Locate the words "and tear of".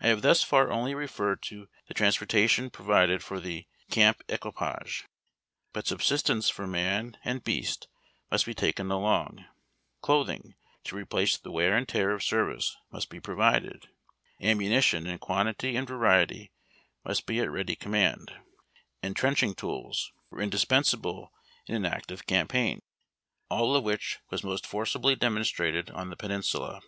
11.78-12.24